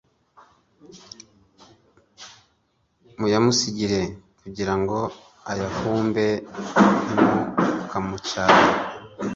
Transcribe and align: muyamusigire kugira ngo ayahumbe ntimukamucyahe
muyamusigire 3.19 4.01
kugira 4.41 4.73
ngo 4.79 4.97
ayahumbe 5.51 6.25
ntimukamucyahe 7.05 8.61